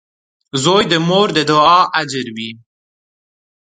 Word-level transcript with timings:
•زوی 0.63 0.83
د 0.91 0.93
مور 1.07 1.27
د 1.37 1.39
دعا 1.51 1.79
اجر 1.99 2.25
وي. 2.35 2.51